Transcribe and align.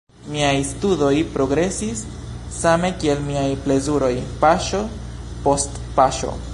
Miaj 0.35 0.53
studoj 0.69 1.11
progresis 1.35 2.01
same, 2.61 2.91
kiel 3.05 3.21
miaj 3.29 3.47
plezuroj, 3.67 4.13
paŝo 4.45 4.85
post 5.49 5.83
paŝo. 6.01 6.39